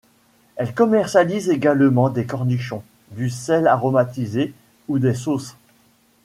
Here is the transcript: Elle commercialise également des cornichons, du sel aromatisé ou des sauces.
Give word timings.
Elle 0.55 0.73
commercialise 0.73 1.49
également 1.51 2.09
des 2.09 2.25
cornichons, 2.25 2.81
du 3.11 3.29
sel 3.29 3.67
aromatisé 3.67 4.51
ou 4.87 4.97
des 4.97 5.13
sauces. 5.13 5.55